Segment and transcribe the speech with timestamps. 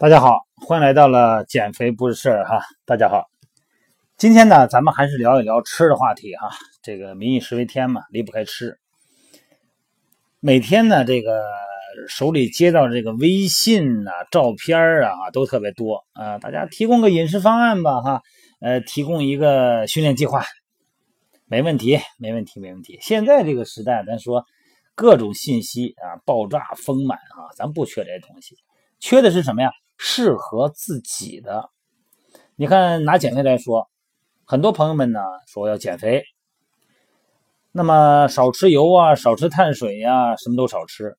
[0.00, 2.62] 大家好，欢迎来到了减肥不是事儿哈。
[2.86, 3.26] 大家好，
[4.16, 6.48] 今天呢，咱们还是聊一聊吃的话题哈。
[6.80, 8.78] 这个民以食为天嘛，离不开吃。
[10.40, 11.44] 每天呢，这个
[12.08, 16.38] 手里接到这个微信啊、照片啊，都特别多啊。
[16.38, 18.22] 大家提供个饮食方案吧哈，
[18.62, 20.42] 呃，提供一个训练计划，
[21.44, 22.98] 没问题，没问题，没问题。
[23.02, 24.46] 现在这个时代，咱说
[24.94, 28.56] 各种信息啊，爆炸丰满啊，咱不缺这些东西，
[28.98, 29.70] 缺的是什么呀？
[30.02, 31.68] 适合自己的，
[32.56, 33.86] 你看拿减肥来说，
[34.46, 36.22] 很多朋友们呢说要减肥，
[37.70, 41.18] 那么少吃油啊，少吃碳水呀，什么都少吃。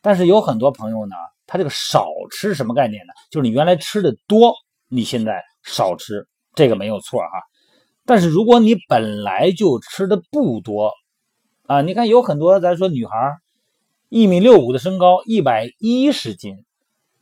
[0.00, 1.14] 但是有很多朋友呢，
[1.46, 3.12] 他这个少吃什么概念呢？
[3.30, 4.54] 就是你原来吃的多，
[4.88, 7.42] 你现在少吃，这个没有错哈。
[8.06, 10.90] 但是如果你本来就吃的不多
[11.66, 13.12] 啊，你看有很多咱说女孩
[14.08, 16.64] 一米六五的身高，一百一十斤。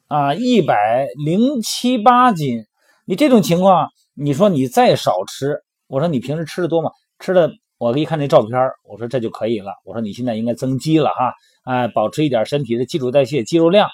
[0.09, 2.64] 啊，一百零七八斤，
[3.05, 6.91] 你这种情况，你说你再少吃，我说你平时吃的多吗？
[7.19, 9.73] 吃的，我一看那照片，我说这就可以了。
[9.84, 13.91] 我说你现在应该增肌了哈，哎，保持一点身体的基础代谢、肌肉量，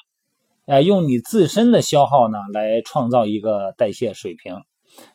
[0.67, 4.57] 哎，用你自身的消耗呢来创造一个代谢水平。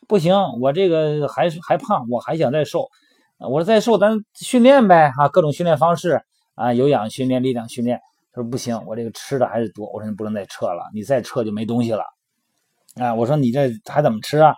[0.06, 2.90] 不行，我这个还还胖，我还想再瘦。
[3.38, 6.22] 我说再瘦，咱训练呗，哈，各种训练方式
[6.56, 8.02] 啊，有氧训练、力量训练。
[8.32, 9.90] 他说不行，我这个吃的还是多。
[9.92, 12.04] 我说你不能再撤了，你再撤就没东西了。
[12.96, 14.56] 啊，我说你这还怎么吃啊？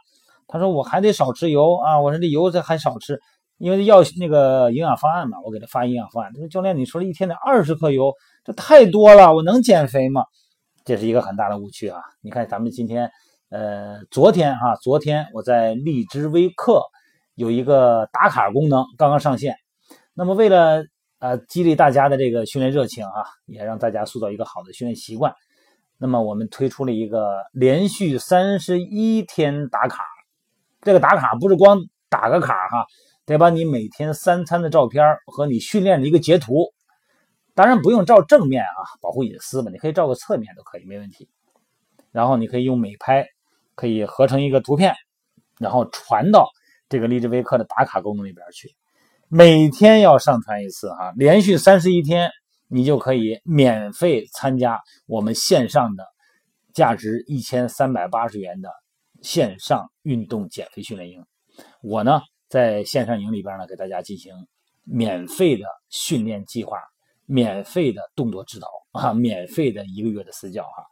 [0.47, 1.99] 他说我还得少吃油啊。
[2.01, 3.19] 我说这油这还少吃，
[3.57, 5.37] 因为要那个营养方案嘛。
[5.45, 6.33] 我给他发营养方案。
[6.33, 8.13] 他说教练，你说了一天得二十克油，
[8.43, 10.25] 这太多了，我能减肥吗？
[10.83, 12.01] 这是一个很大的误区啊！
[12.21, 13.09] 你看咱们今天，
[13.49, 16.81] 呃，昨天哈，昨天我在荔枝微课
[17.35, 19.55] 有一个打卡功能刚刚上线，
[20.13, 20.83] 那么为了。
[21.21, 25.31] 呃，激励大家的这个训练热情啊，也让大家塑造一个好的训练习惯。
[25.99, 30.03] 那么我们推出了一个连续三十一天打卡，
[30.81, 31.77] 这个打卡不是光
[32.09, 32.87] 打个卡哈，
[33.23, 36.73] 得把你每天三餐的照片和你训练的一个截图，
[37.53, 41.29] 当然不用照正面啊，保护隐私嘛，你可以照个侧面都可以，没问题。
[42.11, 43.27] 然后你可以用美拍，
[43.75, 44.95] 可以合成一个图片，
[45.59, 46.49] 然后传到
[46.89, 48.75] 这个励志微课的打卡功能里边去。
[49.33, 52.29] 每天要上传一次哈，连续三十一天，
[52.67, 56.03] 你就可以免费参加我们线上的
[56.73, 58.69] 价值一千三百八十元的
[59.21, 61.23] 线上运动减肥训练营。
[61.81, 62.19] 我呢，
[62.49, 64.33] 在线上营里边呢，给大家进行
[64.83, 66.77] 免费的训练计划，
[67.25, 70.83] 免费的动作指导啊，免费的一个月的私教哈。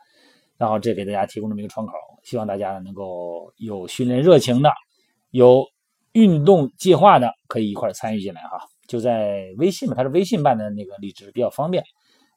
[0.56, 1.92] 然后这给大家提供这么一个窗口，
[2.24, 4.72] 希望大家能够有训练热情的，
[5.32, 5.66] 有。
[6.14, 11.84] 运动计划的可以一块参与进来哈，就在微信嘛，它是微信办的那个荔枝比较方便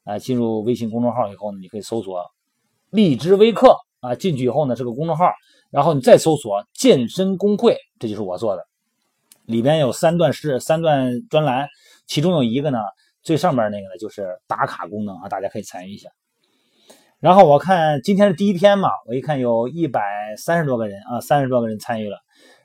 [0.03, 0.19] 啊。
[0.19, 2.23] 进入微信公众号以后呢，你可以搜索
[2.91, 5.25] “荔枝微课”啊，进去以后呢是个公众号，
[5.71, 8.63] 然后你再搜索“健身工会”，这就是我做的。
[9.45, 11.67] 里边有三段式三段专栏，
[12.05, 12.79] 其中有一个呢，
[13.23, 16.09] 最上面那个呢就是打卡功能啊，大家可以参与一下。
[17.19, 20.01] 然后我看今天是第一天嘛，我一看有一百
[20.37, 22.17] 三十多个人啊，三十多个人参与了。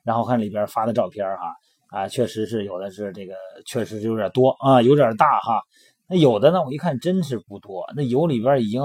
[0.09, 1.55] 然后看里边发的照片哈
[1.91, 3.35] 啊，确实是有的是这个，
[3.67, 5.61] 确实是有点多啊，有点大哈。
[6.09, 7.85] 那有的呢，我一看真是不多。
[7.95, 8.81] 那油里边已经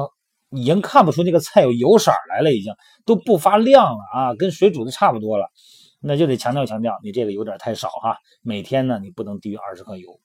[0.50, 2.74] 已经看不出那个菜有油色来了，已经
[3.06, 5.50] 都不发亮了啊，跟水煮的差不多了。
[6.02, 8.18] 那就得强调强调，你这个有点太少哈。
[8.42, 10.20] 每天呢，你不能低于二十克油。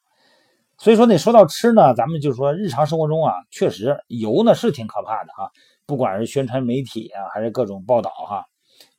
[0.78, 5.52] 所以说，你说到吃呢，咱们就是说日常生活中啊，确实油呢是挺可怕的哈。
[5.86, 8.44] 不管是宣传媒体啊，还是各种报道哈。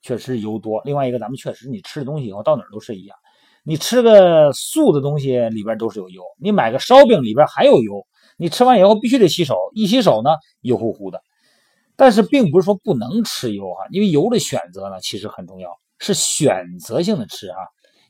[0.02, 3.18] 确实油多，另外一个咱们确实你吃的东西以后到哪儿都是一样，
[3.64, 8.06] 你吃个素的东西里边都是有油，你买个烧饼里边还有油，
[8.38, 10.32] 你吃完以后必须得洗手，一洗手呢
[10.62, 11.22] 油乎乎的。
[11.96, 17.58] 但是并不是说不能吃油哈，因为油的选择呢其实很重要，是选择性的吃啊。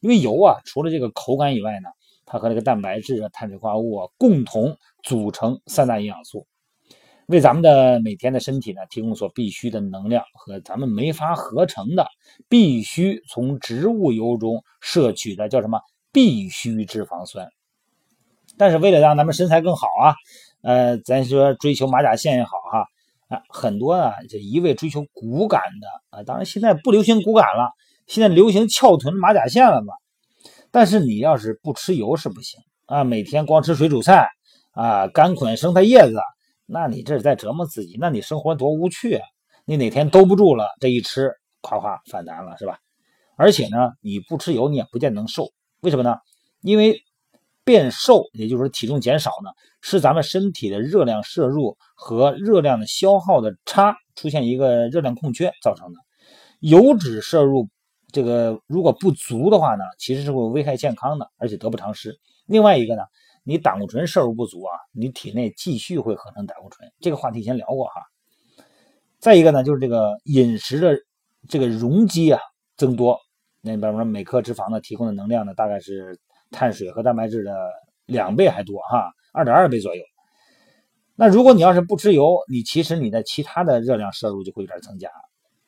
[0.02, 1.90] 因为油啊除了这个口感以外呢，
[2.26, 6.46] 它和这个蛋白质啊、碳水化合物啊共同组成三大营养素。
[7.30, 12.08] 为咱们的每天的身体呢提供所必须的能量和咱们没法合成的
[12.48, 15.80] 必须从植物油中摄取的叫什么
[16.12, 17.48] 必需脂肪酸？
[18.58, 20.16] 但是为了让咱们身材更好啊，
[20.64, 22.88] 呃，咱说追求马甲线也好哈
[23.28, 27.70] 啊，很多啊这一味追求骨感的啊，当然现在不流行骨感了，
[28.08, 29.94] 现在流行翘臀马甲线了嘛。
[30.72, 34.28] 但是你要是不吃油是不行啊，每天光吃水煮菜
[34.72, 36.20] 啊，干捆生菜叶子。
[36.72, 39.26] 那你这是在折磨自己，那你生活多无趣啊！
[39.66, 41.32] 你哪天兜不住了，这一吃，
[41.62, 42.78] 夸夸反弹了，是吧？
[43.36, 45.50] 而且呢，你不吃油，你也不见能瘦，
[45.82, 46.18] 为什么呢？
[46.62, 47.02] 因为
[47.64, 49.50] 变瘦，也就是说体重减少呢，
[49.82, 56.00] 是咱们身体的热量摄入和热量的消耗的差出现一个热量空缺造成的。
[56.60, 57.70] 油脂摄入
[58.12, 62.20] 这个如果不足的话呢，其实是会危害健康的，而且得不偿失。
[62.46, 63.04] 另外一个呢，
[63.50, 66.88] 你胆固醇摄入不足啊，你体内继续会合成胆固醇。
[67.00, 67.94] 这个话题先聊过哈。
[69.18, 70.96] 再一个呢，就是这个饮食的
[71.48, 72.40] 这个容积啊
[72.78, 73.20] 增多，
[73.62, 76.20] 那比方说每克脂肪呢提供的能量呢，大概是
[76.52, 77.72] 碳水和蛋白质的
[78.06, 80.04] 两倍还多哈，二点二倍左右。
[81.16, 85.10] 那如果你要是不吃油，你其实你的其他的热量摄入就会有点增加。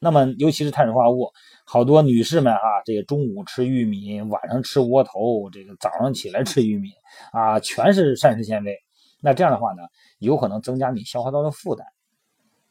[0.03, 1.31] 那么尤其是碳水化合物，
[1.63, 6.89] 好多女士们啊，这个中午吃玉米，晚上吃窝头，这个早上起来吃玉米
[7.31, 8.75] 啊，全是膳食纤维。
[9.21, 9.83] 那这样的话呢，
[10.17, 11.85] 有可能增加你消化道的负担。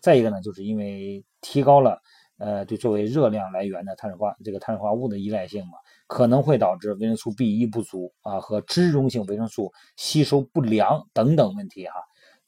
[0.01, 2.01] 再一个呢，就是因为提高了，
[2.39, 5.75] 呃，对作为热量来源的碳水化这个碳水化合物的依赖性嘛，
[6.09, 11.95] 可能会导致维生素 B 一不足啊和脂溶性维生素吸收不良等等问题哈。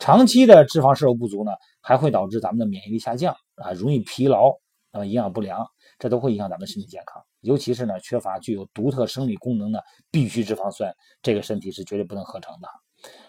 [0.00, 4.52] 长期的脂肪摄入不足呢，还会导致咱们的免疫力下降啊，容易疲劳
[4.92, 5.66] 啊，营养不良，
[5.98, 7.20] 这都会影响咱们身体健康。
[7.40, 12.68] 尤其是呢，缺乏具有独特生理功能的必需脂肪酸，这个身体是绝对不能合成的。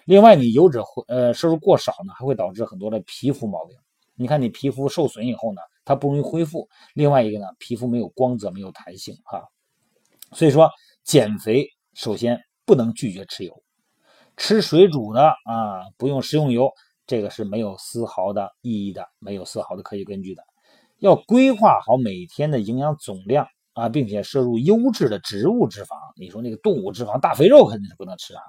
[0.06, 3.76] 另外，你油脂会呃摄入过少呢，还会导致很多的皮肤毛病。
[4.16, 6.70] 你看，你皮肤受损以后呢，它不容易恢复。
[6.94, 9.42] 另外一个呢，皮肤没有光泽，没有弹性，哈。
[10.34, 10.70] 所以说，
[11.04, 13.64] 减肥首先不能拒绝吃油，
[14.38, 16.72] 吃水煮的啊，不用食用油，
[17.08, 20.44] 这个是没有丝毫的意义的，没有丝毫的科学根据的。
[21.04, 25.98] 要规划好每天的营养总量啊，并且摄入优质的植物脂肪。
[26.16, 28.42] 你说那个动物脂肪、大肥肉肯定是不能吃啊。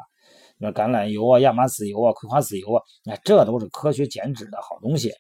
[0.57, 5.13] 那橄榄油啊、亚麻籽油啊、葵花籽油啊，那这都是科学减脂的好东西。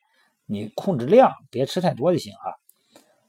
[0.46, 2.54] 你控制量，别吃太多就行哈。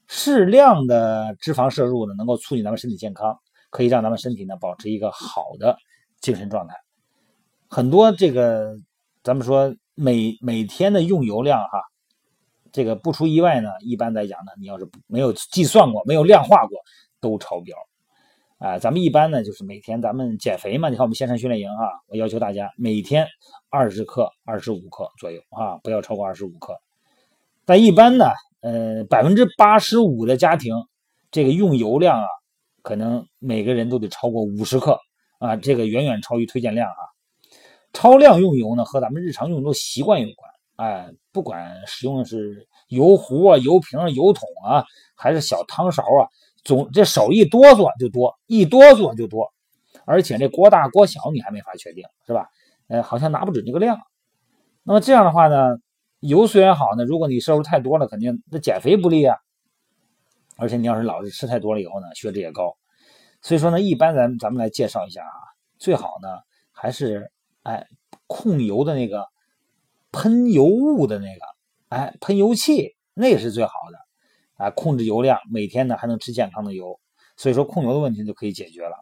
[0.05, 3.39] 适量的脂肪摄入呢，能够促进咱们身体健康，
[3.71, 5.75] 可以让咱们身体呢保持一个好的
[6.21, 6.75] 精神状态。
[7.67, 8.75] 很多这个，
[9.23, 11.81] 咱们说每每天的用油量哈，
[12.75, 16.77] 这个不出意外呢，一般来讲呢，你要是没有计算过、没有量化过，
[17.21, 17.73] 都超标。
[18.57, 23.25] 啊，咱们一般呢就是每天咱们减肥嘛，你看我们线上训练营哈，我要求大家每天
[23.69, 26.75] 二十克、二十五克左右啊，不要超过二十五克。
[27.63, 28.25] 但一般呢，
[28.59, 30.75] 呃，百分之八十五的家庭，
[31.31, 32.27] 这个用油量啊，
[32.81, 34.99] 可能每个人都得超过五十克
[35.39, 36.99] 啊，这个远远超于推荐量啊。
[37.93, 40.51] 超量用油呢，和咱们日常用油习惯有关。
[40.75, 44.85] 哎，不管使用的是油壶啊、油瓶、油桶啊，
[45.15, 46.27] 还是小汤勺啊，
[46.63, 49.51] 总这手一哆嗦就多，一哆嗦就多，
[50.05, 52.47] 而且这锅大锅小你还没法确定，是吧？
[52.87, 53.99] 呃，好像拿不准这个量。
[54.83, 55.77] 那么这样的话呢？
[56.21, 59.37] 油虽然好呢，如果你摄入太多了，肯定那减肥不利啊。
[60.57, 62.75] 而且你要是老是吃太多了以后呢，血脂也高。
[63.41, 65.37] 所以说呢，一般咱咱们来介绍一下啊，
[65.77, 66.29] 最好呢
[66.71, 67.31] 还是
[67.61, 67.85] 哎
[68.25, 69.27] 控油的那个
[70.15, 71.41] 喷油雾的那个
[71.89, 74.69] 哎喷油器，那是最好的啊。
[74.69, 76.97] 控制油量，每天呢还能吃健康的油，
[77.35, 78.95] 所以说控油的问题就可以解决了。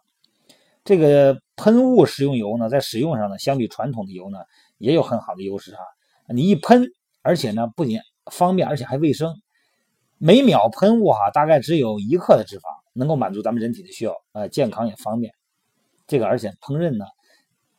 [0.83, 4.39] 这个喷雾食用油呢，在使用上呢，相比传统的油呢，
[4.79, 5.81] 也有很好的优势啊。
[6.27, 6.87] 你一喷。
[7.25, 9.33] 而且呢，不仅方便，而且还卫生。
[10.17, 15.33] 每秒喷雾哈，大概只有一克的脂肪，能够满足咱们人体的需要，呃，健康也方便。
[16.05, 17.05] 这个而且烹饪呢，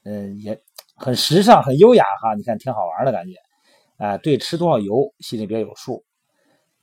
[0.05, 0.59] 嗯，也
[0.95, 2.35] 很时尚，很优雅哈。
[2.35, 3.35] 你看，挺好玩的感觉，
[3.97, 6.05] 啊，对，吃多少油心里边有数。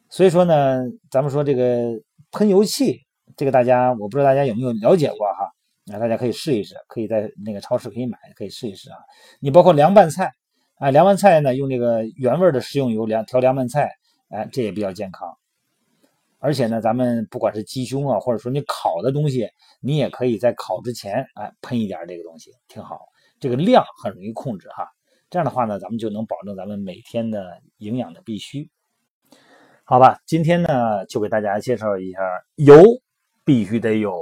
[0.10, 1.92] 所以说呢，咱们说这个
[2.32, 3.00] 喷油器，
[3.36, 5.50] 这个大家我不知道大家有没有了解过哈，
[5.86, 8.98] 那大家可以试一试，可以在那个超市可以买，可以试一试啊。
[9.40, 10.32] 你包括凉拌菜。
[10.76, 13.92] 啊，凉拌菜呢，用这个原味的食用油凉调凉拌菜，
[14.30, 15.32] 哎，这也比较健康。
[16.40, 19.48] 而且呢，咱们不管是鸡胸啊，或者说你烤的东西，
[19.80, 23.00] 你也可以在烤之前，哎，喷一点这个东西，挺好。
[23.42, 24.88] 这个量很容易控制哈。
[25.30, 28.70] 这样的话呢，咱们就能保证咱们每天的营养的必须。
[29.84, 32.20] 好吧，今天呢，就给大家介绍一下
[32.56, 32.82] 油
[33.44, 34.18] 必须得有，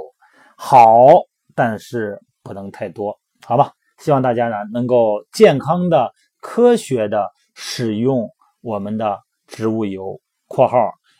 [0.56, 1.06] 好，
[1.54, 3.72] 但是不能太多，好吧？
[3.98, 6.12] 希望大家呢能够健康的。
[6.42, 8.26] 科学的使用
[8.62, 10.78] 我们的植物油（括号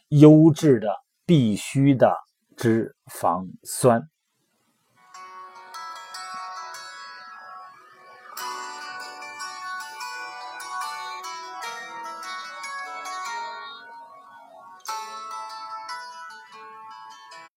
[0.09, 0.89] 优质的
[1.27, 2.17] 必须的
[2.57, 4.03] 脂肪酸）。